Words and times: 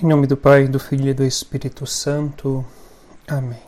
Em 0.00 0.06
nome 0.06 0.26
do 0.26 0.36
Pai, 0.36 0.66
do 0.66 0.80
Filho 0.80 1.10
e 1.10 1.14
do 1.14 1.22
Espírito 1.22 1.86
Santo. 1.86 2.64
Amém. 3.28 3.60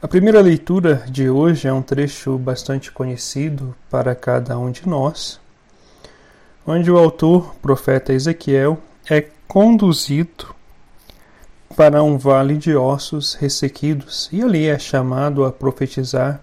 A 0.00 0.08
primeira 0.08 0.40
leitura 0.40 1.04
de 1.06 1.28
hoje 1.28 1.68
é 1.68 1.72
um 1.72 1.82
trecho 1.82 2.38
bastante 2.38 2.90
conhecido 2.90 3.76
para 3.90 4.14
cada 4.14 4.58
um 4.58 4.70
de 4.70 4.88
nós, 4.88 5.38
onde 6.66 6.90
o 6.90 6.98
autor, 6.98 7.54
profeta 7.56 8.12
Ezequiel, 8.12 8.78
é 9.08 9.20
conduzido 9.46 10.54
para 11.76 12.02
um 12.02 12.16
vale 12.16 12.56
de 12.56 12.74
ossos 12.74 13.34
ressequidos 13.34 14.30
e 14.32 14.42
ali 14.42 14.66
é 14.66 14.78
chamado 14.78 15.44
a 15.44 15.52
profetizar 15.52 16.40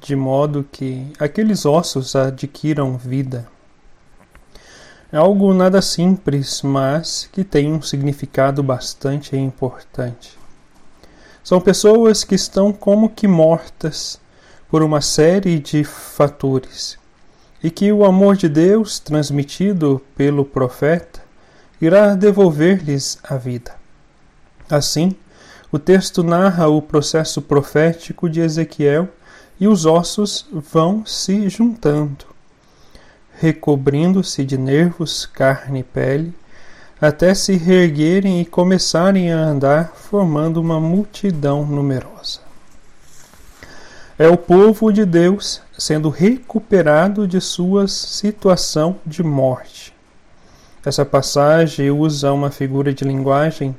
de 0.00 0.14
modo 0.14 0.64
que 0.70 1.12
aqueles 1.18 1.66
ossos 1.66 2.14
adquiram 2.14 2.96
vida. 2.96 3.48
É 5.12 5.18
algo 5.18 5.52
nada 5.52 5.82
simples, 5.82 6.62
mas 6.62 7.28
que 7.30 7.44
tem 7.44 7.70
um 7.70 7.82
significado 7.82 8.62
bastante 8.62 9.36
importante. 9.36 10.38
São 11.44 11.60
pessoas 11.60 12.24
que 12.24 12.34
estão 12.34 12.72
como 12.72 13.10
que 13.10 13.28
mortas 13.28 14.18
por 14.70 14.82
uma 14.82 15.02
série 15.02 15.58
de 15.58 15.84
fatores 15.84 16.96
e 17.62 17.70
que 17.70 17.92
o 17.92 18.06
amor 18.06 18.36
de 18.36 18.48
Deus, 18.48 18.98
transmitido 18.98 20.00
pelo 20.16 20.46
profeta, 20.46 21.20
irá 21.78 22.14
devolver-lhes 22.14 23.18
a 23.22 23.36
vida. 23.36 23.74
Assim, 24.70 25.14
o 25.70 25.78
texto 25.78 26.22
narra 26.22 26.68
o 26.68 26.80
processo 26.80 27.42
profético 27.42 28.30
de 28.30 28.40
Ezequiel 28.40 29.10
e 29.60 29.68
os 29.68 29.84
ossos 29.84 30.46
vão 30.50 31.04
se 31.04 31.50
juntando 31.50 32.32
recobrindo-se 33.38 34.44
de 34.44 34.56
nervos, 34.56 35.26
carne 35.26 35.80
e 35.80 35.82
pele, 35.82 36.34
até 37.00 37.34
se 37.34 37.56
reerguerem 37.56 38.40
e 38.40 38.44
começarem 38.44 39.32
a 39.32 39.38
andar, 39.38 39.92
formando 39.94 40.60
uma 40.60 40.78
multidão 40.78 41.66
numerosa. 41.66 42.40
É 44.18 44.28
o 44.28 44.36
povo 44.36 44.92
de 44.92 45.04
Deus 45.04 45.60
sendo 45.76 46.08
recuperado 46.08 47.26
de 47.26 47.40
sua 47.40 47.88
situação 47.88 48.96
de 49.04 49.22
morte. 49.22 49.92
Essa 50.84 51.04
passagem 51.04 51.90
usa 51.90 52.32
uma 52.32 52.50
figura 52.50 52.94
de 52.94 53.04
linguagem 53.04 53.74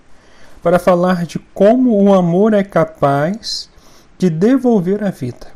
para 0.61 0.79
falar 0.79 1.25
de 1.25 1.39
como 1.53 2.01
o 2.01 2.13
amor 2.13 2.53
é 2.53 2.63
capaz 2.63 3.69
de 4.17 4.29
devolver 4.29 5.03
a 5.03 5.11
vida. 5.11 5.47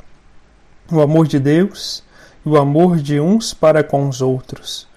O 0.91 1.01
amor 1.01 1.27
de 1.27 1.39
Deus 1.39 2.03
o 2.47 2.55
amor 2.55 2.95
de 2.95 3.19
uns 3.19 3.53
para 3.53 3.83
com 3.83 4.07
os 4.07 4.21
outros. 4.21 4.87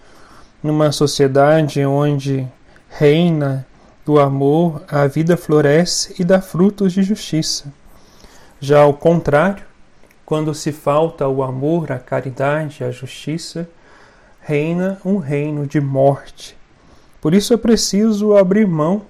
Numa 0.63 0.93
sociedade 0.93 1.85
onde 1.85 2.47
reina 2.89 3.67
o 4.07 4.21
amor, 4.21 4.83
a 4.89 5.07
vida 5.09 5.37
floresce 5.37 6.15
e 6.19 6.25
dá 6.25 6.41
frutos 6.41 6.93
de 6.93 7.03
justiça. 7.03 7.73
Já 8.61 8.83
ao 8.83 8.95
contrário, 8.95 9.65
quando 10.25 10.55
se 10.55 10.71
falta 10.71 11.27
o 11.27 11.43
amor, 11.43 11.91
a 11.91 11.99
caridade, 11.99 12.85
a 12.85 12.93
justiça, 12.93 13.69
reina 14.41 15.01
um 15.05 15.17
reino 15.17 15.67
de 15.67 15.81
morte. 15.81 16.57
Por 17.21 17.35
isso 17.35 17.53
é 17.53 17.57
preciso 17.57 18.37
abrir 18.37 18.67
mão 18.67 19.03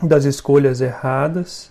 das 0.00 0.24
escolhas 0.24 0.80
erradas 0.80 1.70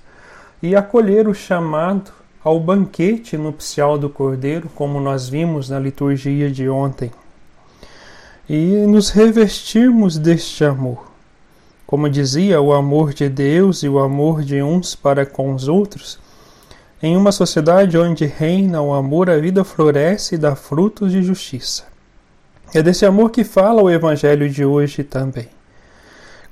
e 0.61 0.75
acolher 0.75 1.27
o 1.27 1.33
chamado 1.33 2.11
ao 2.45 2.59
banquete 2.59 3.35
nupcial 3.39 3.97
do 3.97 4.07
Cordeiro, 4.07 4.69
como 4.75 4.99
nós 4.99 5.27
vimos 5.27 5.67
na 5.67 5.79
liturgia 5.79 6.51
de 6.51 6.69
ontem, 6.69 7.09
e 8.47 8.85
nos 8.85 9.09
revestirmos 9.09 10.19
deste 10.19 10.63
amor. 10.63 11.11
Como 11.87 12.07
dizia, 12.07 12.61
o 12.61 12.71
amor 12.71 13.15
de 13.15 13.27
Deus 13.27 13.81
e 13.81 13.89
o 13.89 13.97
amor 13.97 14.43
de 14.43 14.61
uns 14.61 14.93
para 14.93 15.25
com 15.25 15.55
os 15.55 15.67
outros. 15.67 16.19
Em 17.01 17.17
uma 17.17 17.31
sociedade 17.31 17.97
onde 17.97 18.27
reina 18.27 18.79
o 18.79 18.93
amor, 18.93 19.27
a 19.27 19.39
vida 19.39 19.63
floresce 19.63 20.35
e 20.35 20.37
dá 20.37 20.55
frutos 20.55 21.11
de 21.11 21.23
justiça. 21.23 21.85
É 22.75 22.83
desse 22.83 23.07
amor 23.07 23.31
que 23.31 23.43
fala 23.43 23.81
o 23.81 23.89
Evangelho 23.89 24.47
de 24.47 24.63
hoje 24.63 25.03
também. 25.03 25.47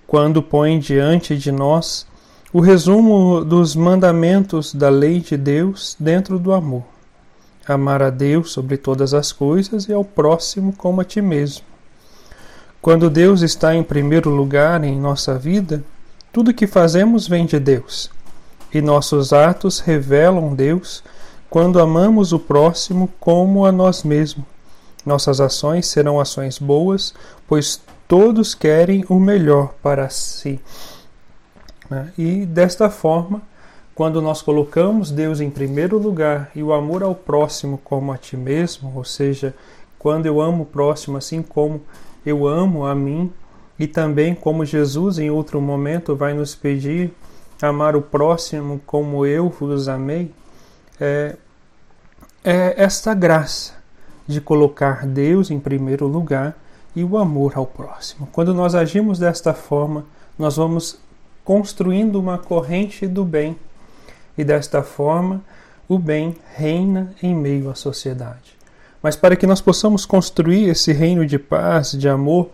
Quando 0.07 0.41
põe 0.41 0.79
diante 0.79 1.38
de 1.38 1.51
nós 1.51 2.07
o 2.53 2.59
resumo 2.59 3.44
dos 3.44 3.75
mandamentos 3.75 4.75
da 4.75 4.88
lei 4.88 5.19
de 5.19 5.36
Deus 5.36 5.97
dentro 6.00 6.38
do 6.38 6.53
amor. 6.53 6.84
Amar 7.68 8.03
a 8.03 8.12
Deus 8.12 8.52
sobre 8.52 8.78
todas 8.78 9.12
as 9.16 9.31
coisas 9.31 9.90
e 9.90 9.94
ao 9.94 10.06
próximo 10.06 10.72
como 10.72 11.02
a 11.02 11.03
ti 11.03 11.19
mesmo. 11.19 11.66
Quando 12.80 13.09
Deus 13.09 13.42
está 13.42 13.74
em 13.74 13.81
primeiro 13.81 14.30
lugar 14.30 14.84
em 14.84 15.00
nossa 15.00 15.36
vida, 15.36 15.84
tudo 16.31 16.53
que 16.53 16.68
fazemos 16.68 17.28
vem 17.28 17.47
de 17.47 17.59
Deus, 17.59 18.12
e 18.72 18.81
nossos 18.81 19.34
atos 19.34 19.80
revelam 19.80 20.53
Deus 20.53 21.03
quando 21.50 21.80
amamos 21.80 22.34
o 22.34 22.40
próximo 22.40 23.09
como 23.19 23.66
a 23.66 23.72
nós 23.72 24.03
mesmos. 24.03 24.46
Nossas 25.03 25.42
ações 25.42 25.88
serão 25.88 26.19
ações 26.19 26.59
boas, 26.59 27.16
pois 27.47 27.81
todos 28.08 28.53
querem 28.53 29.03
o 29.09 29.19
melhor 29.19 29.74
para 29.81 30.08
si. 30.09 30.59
Né? 31.94 32.14
E 32.18 32.46
desta 32.46 32.90
forma, 32.90 33.42
quando 33.94 34.22
nós 34.22 34.42
colocamos 34.42 35.12
Deus 35.12 35.40
em 35.40 35.50
primeiro 35.50 35.98
lugar 35.98 36.50
e 36.56 36.64
o 36.64 36.74
amor 36.74 37.04
ao 37.04 37.14
próximo 37.14 37.80
como 37.84 38.12
a 38.12 38.18
ti 38.18 38.36
mesmo, 38.36 38.92
ou 38.96 39.04
seja, 39.04 39.54
quando 40.00 40.26
eu 40.26 40.42
amo 40.42 40.64
o 40.64 40.66
próximo 40.66 41.18
assim 41.18 41.44
como 41.44 41.81
eu 42.26 42.48
amo 42.48 42.86
a 42.86 42.96
mim, 42.96 43.31
e 43.78 43.88
também 43.88 44.34
como 44.34 44.66
Jesus 44.66 45.20
em 45.20 45.30
outro 45.30 45.59
momento 45.59 46.16
vai 46.16 46.34
nos 46.34 46.56
pedir 46.56 47.14
amar 47.62 47.96
o 47.96 48.02
próximo 48.02 48.81
como 48.86 49.25
eu 49.25 49.50
vos 49.50 49.88
amei, 49.88 50.31
é, 51.00 51.36
é 52.44 52.74
esta 52.81 53.14
graça 53.14 53.74
de 54.28 54.40
colocar 54.42 55.06
Deus 55.06 55.52
em 55.52 55.60
primeiro 55.60 56.08
lugar 56.08 56.56
e 56.96 57.04
o 57.04 57.18
amor 57.18 57.54
ao 57.56 57.66
próximo. 57.66 58.28
Quando 58.31 58.54
nós 58.54 58.75
agimos 58.75 59.20
desta 59.20 59.54
forma, 59.54 60.06
nós 60.38 60.58
vamos 60.58 61.00
construindo 61.44 62.20
uma 62.20 62.38
corrente 62.38 63.08
do 63.08 63.26
bem, 63.26 63.58
e 64.38 64.44
desta 64.44 64.81
forma 64.81 65.44
o 65.88 66.00
bem 66.00 66.38
reina 66.56 67.14
em 67.22 67.36
meio 67.36 67.70
à 67.70 67.76
sociedade. 67.76 68.58
Mas 69.02 69.16
para 69.16 69.36
que 69.36 69.46
nós 69.46 69.59
possamos 69.59 70.06
construir 70.06 70.70
esse 70.70 70.94
reino 70.94 71.26
de 71.26 71.38
paz, 71.38 71.92
de 71.92 72.08
amor, 72.08 72.50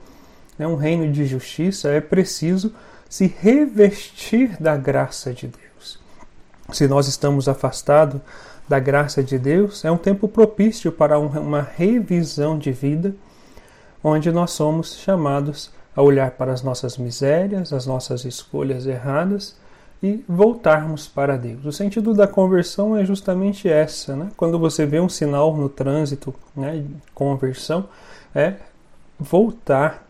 né, 0.57 0.67
um 0.67 0.75
reino 0.75 1.11
de 1.11 1.25
justiça, 1.25 1.89
é 1.89 2.01
preciso 2.01 2.73
se 3.07 3.27
revestir 3.39 4.61
da 4.61 4.75
graça 4.75 5.31
de 5.33 5.47
Deus. 5.47 5.99
Se 6.71 6.87
nós 6.87 7.07
estamos 7.07 7.47
afastados 7.47 8.19
da 8.67 8.79
graça 8.79 9.23
de 9.23 9.39
Deus, 9.39 9.85
é 9.85 9.91
um 9.91 9.97
tempo 9.97 10.27
propício 10.27 10.91
para 10.91 11.17
uma 11.17 11.61
revisão 11.61 12.57
de 12.57 12.71
vida, 12.71 13.15
onde 14.03 14.31
nós 14.31 14.51
somos 14.51 14.95
chamados 14.95 15.71
a 15.99 16.01
olhar 16.01 16.31
para 16.31 16.53
as 16.53 16.63
nossas 16.63 16.97
misérias, 16.97 17.73
as 17.73 17.85
nossas 17.85 18.23
escolhas 18.23 18.85
erradas 18.85 19.57
e 20.01 20.23
voltarmos 20.29 21.09
para 21.09 21.35
Deus. 21.35 21.65
O 21.65 21.73
sentido 21.73 22.13
da 22.13 22.25
conversão 22.25 22.95
é 22.95 23.03
justamente 23.03 23.67
essa, 23.67 24.15
né? 24.15 24.29
Quando 24.37 24.57
você 24.57 24.85
vê 24.85 25.01
um 25.01 25.09
sinal 25.09 25.57
no 25.57 25.67
trânsito, 25.67 26.33
né, 26.55 26.85
conversão, 27.13 27.89
é 28.33 28.53
voltar. 29.19 30.07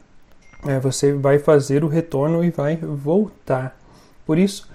É, 0.68 0.80
você 0.80 1.12
vai 1.12 1.40
fazer 1.40 1.84
o 1.84 1.88
retorno 1.88 2.44
e 2.44 2.52
vai 2.52 2.76
voltar. 2.76 3.76
Por 4.28 4.38
isso, 4.38 4.70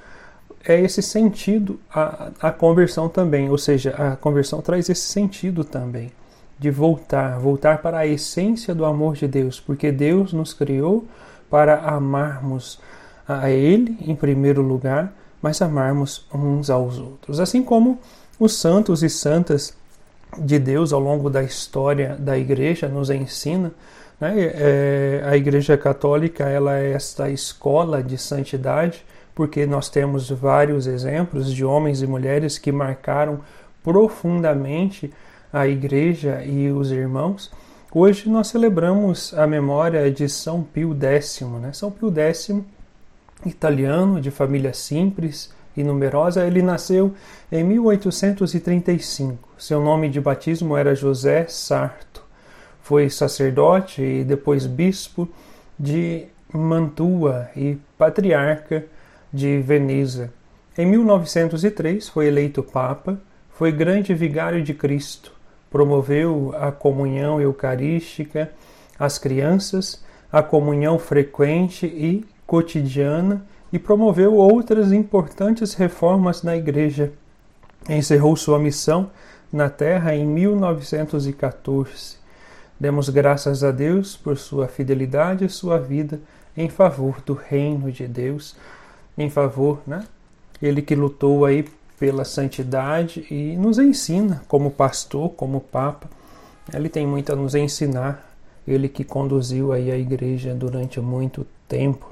é 0.67 0.81
esse 0.81 1.01
sentido 1.01 1.79
a, 1.89 2.33
a 2.41 2.51
conversão 2.51 3.09
também, 3.09 3.49
ou 3.49 3.59
seja, 3.59 3.91
a 3.91 4.17
conversão 4.17 4.61
traz 4.61 4.89
esse 4.89 5.07
sentido 5.07 5.63
também 5.63 6.11
de 6.59 6.71
voltar, 6.71 7.39
voltar 7.39 7.79
para 7.83 7.99
a 7.99 8.07
essência 8.07 8.75
do 8.75 8.85
amor 8.85 9.15
de 9.15 9.27
Deus, 9.27 9.61
porque 9.61 9.91
Deus 9.91 10.33
nos 10.33 10.53
criou 10.53 11.07
para 11.51 11.81
amarmos 11.81 12.81
a 13.27 13.51
Ele 13.51 13.97
em 14.01 14.15
primeiro 14.15 14.63
lugar, 14.63 15.13
mas 15.43 15.61
amarmos 15.61 16.27
uns 16.33 16.71
aos 16.71 16.99
outros. 16.99 17.41
Assim 17.41 17.63
como 17.63 17.99
os 18.39 18.57
santos 18.57 19.03
e 19.03 19.11
santas 19.11 19.77
de 20.39 20.59
Deus 20.59 20.93
ao 20.93 21.01
longo 21.01 21.31
da 21.31 21.43
história 21.43 22.17
da 22.19 22.37
Igreja 22.37 22.89
nos 22.89 23.11
ensina, 23.11 23.73
né? 24.21 24.35
é, 24.37 25.23
a 25.25 25.37
Igreja 25.37 25.77
Católica 25.77 26.45
ela 26.45 26.79
é 26.79 26.93
esta 26.93 27.29
escola 27.31 28.03
de 28.03 28.17
santidade, 28.19 29.05
porque 29.35 29.67
nós 29.67 29.89
temos 29.89 30.31
vários 30.31 30.87
exemplos 30.87 31.53
de 31.53 31.65
homens 31.65 32.03
e 32.03 32.07
mulheres 32.07 32.59
que 32.59 32.71
marcaram 32.71 33.41
profundamente 33.83 35.13
a 35.55 35.69
igreja 35.69 36.43
e 36.45 36.69
os 36.73 36.91
irmãos, 36.91 37.49
hoje 37.93 38.29
nós 38.29 38.49
celebramos 38.49 39.33
a 39.35 39.47
memória 39.47 40.11
de 40.11 40.29
São 40.29 40.65
Pio 40.65 40.93
X. 41.01 41.43
Né? 41.63 41.73
São 41.73 41.93
Pio 41.93 42.13
X, 42.13 42.51
italiano, 43.47 44.21
de 44.21 44.33
família 44.33 44.75
simples 44.75 45.55
e 45.77 45.85
numerosa, 45.85 46.45
ele 46.45 46.61
nasceu 46.61 47.15
em 47.53 47.63
1835. 47.63 49.49
Seu 49.57 49.81
nome 49.81 50.09
de 50.09 50.21
batismo 50.21 50.77
era 50.77 50.93
José 50.93 51.47
Sarto. 51.47 52.25
Foi 52.83 53.09
sacerdote 53.09 54.03
e 54.03 54.25
depois 54.25 54.67
bispo 54.67 55.29
de 55.79 56.27
Mantua 56.53 57.49
e 57.55 57.79
patriarca 57.97 58.87
de 59.33 59.61
Veneza. 59.61 60.33
Em 60.77 60.85
1903 60.85 62.09
foi 62.09 62.27
eleito 62.27 62.61
Papa, 62.61 63.21
foi 63.51 63.71
grande 63.71 64.13
vigário 64.15 64.61
de 64.63 64.75
Cristo, 64.75 65.34
promoveu 65.75 66.55
a 66.57 66.71
comunhão 66.71 67.41
eucarística 67.41 68.49
às 68.97 69.19
crianças, 69.19 70.05
a 70.31 70.41
comunhão 70.41 71.01
frequente 71.01 71.85
e 71.85 72.25
cotidiana 72.47 73.45
e 73.73 73.79
promoveu 73.81 74.37
outras 74.37 74.93
importantes 74.93 75.75
reformas 75.75 76.45
na 76.45 76.57
Igreja. 76.57 77.13
Encerrou 77.89 78.37
sua 78.37 78.57
missão 78.57 79.11
na 79.53 79.69
Terra 79.69 80.15
em 80.15 80.25
1914. 80.25 82.19
Demos 82.79 83.09
graças 83.09 83.65
a 83.65 83.73
Deus 83.73 84.17
por 84.17 84.39
sua 84.39 84.69
fidelidade 84.69 85.45
e 85.45 85.49
sua 85.49 85.77
vida 85.77 86.21
em 86.57 86.69
favor 86.69 87.21
do 87.27 87.35
reino 87.35 87.91
de 87.91 88.07
Deus, 88.07 88.55
em 89.19 89.29
favor, 89.29 89.81
né? 89.85 90.05
Ele 90.63 90.81
que 90.81 90.95
lutou 90.95 91.45
aí 91.45 91.65
pela 91.99 92.25
santidade 92.25 93.27
e 93.31 93.57
nos 93.57 93.79
ensina 93.79 94.43
como 94.49 94.71
pastor, 94.71 95.31
como 95.31 95.61
papa. 95.61 96.09
Ele 96.73 96.89
tem 96.89 97.07
muito 97.07 97.33
a 97.33 97.37
nos 97.37 97.55
ensinar. 97.55 98.33
Ele 98.67 98.89
que 98.89 99.05
conduziu 99.05 99.73
aí 99.73 99.91
a 99.91 99.97
igreja 99.97 100.55
durante 100.55 101.01
muito 101.01 101.47
tempo. 101.69 102.11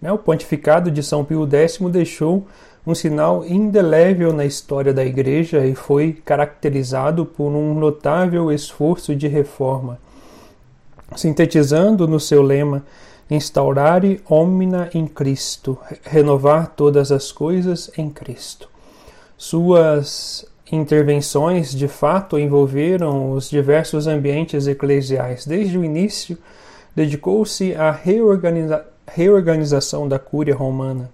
Né? 0.00 0.12
O 0.12 0.18
pontificado 0.18 0.90
de 0.90 1.02
São 1.02 1.24
Pio 1.24 1.48
X 1.50 1.78
deixou 1.90 2.46
um 2.86 2.94
sinal 2.94 3.44
indelével 3.44 4.32
na 4.32 4.44
história 4.44 4.94
da 4.94 5.04
igreja 5.04 5.66
e 5.66 5.74
foi 5.74 6.12
caracterizado 6.12 7.26
por 7.26 7.48
um 7.48 7.74
notável 7.74 8.52
esforço 8.52 9.16
de 9.16 9.26
reforma. 9.26 9.98
Sintetizando 11.16 12.06
no 12.06 12.20
seu 12.20 12.42
lema 12.42 12.84
instaurare 13.28 14.20
omnia 14.30 14.88
in 14.94 15.06
Cristo, 15.06 15.76
renovar 16.04 16.74
todas 16.76 17.10
as 17.10 17.32
coisas 17.32 17.90
em 17.98 18.08
Cristo. 18.08 18.68
Suas 19.36 20.46
intervenções 20.70 21.72
de 21.72 21.86
fato 21.86 22.38
envolveram 22.38 23.32
os 23.32 23.48
diversos 23.48 24.06
ambientes 24.06 24.66
eclesiais. 24.66 25.46
Desde 25.46 25.78
o 25.78 25.84
início, 25.84 26.36
dedicou-se 26.94 27.74
à 27.74 27.90
reorganiza 27.90 28.84
reorganização 29.08 30.08
da 30.08 30.18
Cúria 30.18 30.54
Romana. 30.54 31.10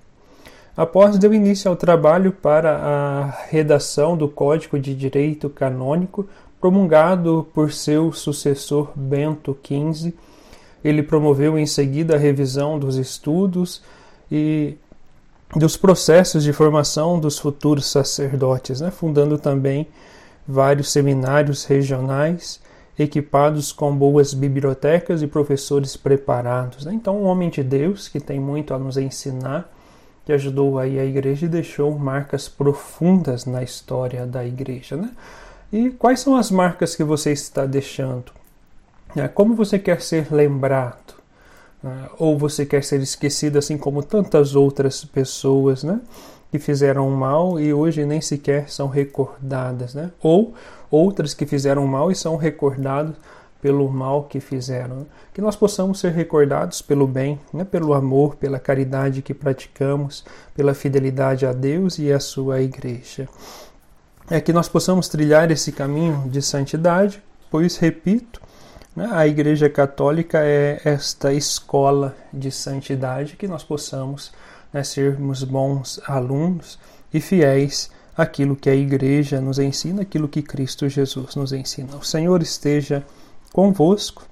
Após 0.75 1.19
deu 1.19 1.35
início 1.35 1.71
ao 1.71 1.77
trabalho 1.77 2.33
para 2.33 2.77
a 2.77 3.25
redação 3.51 4.17
do 4.17 4.27
Código 4.29 4.79
de 4.79 4.95
Direito 4.95 5.51
Canônico, 5.51 6.27
promulgado 6.59 7.47
por 7.53 7.71
seu 7.71 8.11
sucessor 8.13 8.91
Bento 8.97 9.55
XV 9.63 10.15
ele 10.85 11.03
promoveu 11.03 11.59
em 11.59 11.67
seguida 11.67 12.17
a 12.17 12.19
revisão 12.19 12.79
dos 12.79 12.97
estudos 12.97 13.83
e 14.31 14.75
dos 15.55 15.77
processos 15.77 16.43
de 16.43 16.53
formação 16.53 17.21
dos 17.21 17.39
futuros 17.39 17.87
sacerdotes, 17.87 18.81
né? 18.81 18.91
fundando 18.91 19.37
também 19.37 19.87
vários 20.47 20.91
seminários 20.91 21.65
regionais 21.65 22.61
equipados 22.99 23.73
com 23.73 23.95
boas 23.95 24.35
bibliotecas 24.35 25.23
e 25.23 25.27
professores 25.27 25.97
preparados. 25.97 26.85
Né? 26.85 26.95
Então, 26.95 27.23
um 27.23 27.25
homem 27.25 27.51
de 27.51 27.63
Deus 27.63 28.09
que 28.09 28.21
tem 28.21 28.41
muito 28.41 28.75
a 28.75 28.79
nos 28.79 28.97
ensinar, 28.97 29.71
que 30.25 30.33
ajudou 30.33 30.79
aí 30.79 30.99
a 30.99 31.05
igreja 31.05 31.47
e 31.47 31.49
deixou 31.49 31.99
marcas 31.99 32.49
profundas 32.49 33.45
na 33.45 33.63
história 33.63 34.27
da 34.27 34.45
igreja. 34.45 34.97
Né? 34.97 35.11
E 35.73 35.91
quais 35.91 36.21
são 36.21 36.37
as 36.37 36.51
marcas 36.51 36.95
que 36.95 37.05
você 37.05 37.33
está 37.33 37.67
deixando? 37.67 38.33
É, 39.17 39.29
como 39.29 39.55
você 39.55 39.79
quer 39.79 40.01
ser 40.01 40.33
lembrado? 40.33 41.22
Né? 41.83 42.09
Ou 42.19 42.39
você 42.39 42.65
quer 42.65 42.85
ser 42.85 43.01
esquecido 43.01 43.59
assim 43.59 43.77
como 43.77 44.03
tantas 44.03 44.55
outras 44.55 45.05
pessoas, 45.05 45.83
né? 45.83 46.01
Que 46.51 46.59
fizeram 46.59 47.09
mal 47.11 47.59
e 47.59 47.73
hoje 47.73 48.05
nem 48.05 48.21
sequer 48.21 48.71
são 48.71 48.89
recordadas, 48.89 49.95
né? 49.95 50.11
Ou 50.23 50.55
outras 50.91 51.35
que 51.35 51.47
fizeram 51.47 51.87
mal 51.87 52.11
e 52.11 52.15
são 52.15 52.37
recordados 52.37 53.17
pelo 53.63 53.89
mal 53.89 54.25
que 54.25 54.41
fizeram. 54.41 54.97
Né? 54.97 55.07
Que 55.33 55.41
nós 55.41 55.55
possamos 55.55 56.01
ser 56.01 56.13
recordados 56.13 56.83
pelo 56.83 57.07
bem, 57.07 57.41
né? 57.55 57.65
pelo 57.65 57.95
amor, 57.95 58.35
pela 58.35 58.59
caridade 58.59 59.23
que 59.23 59.33
praticamos, 59.33 60.25
pela 60.55 60.75
fidelidade 60.75 61.47
a 61.47 61.53
Deus 61.53 61.99
e 61.99 62.13
à 62.13 62.19
sua 62.19 62.61
igreja. 62.61 63.29
É 64.29 64.41
que 64.41 64.53
nós 64.53 64.69
possamos 64.69 65.09
trilhar 65.09 65.51
esse 65.51 65.71
caminho 65.71 66.29
de 66.29 66.43
santidade, 66.43 67.23
pois, 67.51 67.77
repito? 67.77 68.42
A 68.95 69.27
Igreja 69.27 69.71
Católica 69.71 70.41
é 70.45 70.79
esta 70.85 71.33
escola 71.33 72.15
de 72.31 72.51
santidade 72.51 73.37
que 73.37 73.49
nós 73.49 73.65
possamos 73.65 74.31
né, 74.71 74.85
sermos 74.85 75.43
bons 75.45 75.99
alunos 76.07 76.79
e 77.13 77.19
fiéis 77.19 77.91
àquilo 78.15 78.55
que 78.55 78.69
a 78.69 78.75
Igreja 78.75 79.41
nos 79.41 79.59
ensina, 79.59 80.03
aquilo 80.03 80.29
que 80.29 80.43
Cristo 80.43 80.91
Jesus 80.91 81.35
nos 81.35 81.55
ensina. 81.55 81.97
O 81.97 82.05
Senhor 82.05 82.43
esteja 82.43 83.03
convosco, 83.51 84.27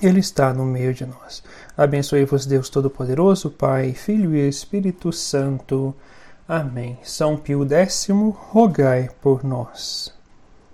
Ele 0.00 0.20
está 0.20 0.54
no 0.54 0.64
meio 0.64 0.94
de 0.94 1.04
nós. 1.04 1.42
Abençoe-vos, 1.76 2.46
Deus 2.46 2.70
Todo-Poderoso, 2.70 3.50
Pai, 3.50 3.94
Filho 3.94 4.32
e 4.32 4.48
Espírito 4.48 5.12
Santo. 5.12 5.92
Amém. 6.46 7.00
São 7.02 7.36
Pio 7.36 7.66
X, 7.68 8.06
rogai 8.52 9.10
por 9.20 9.42
nós. 9.42 10.16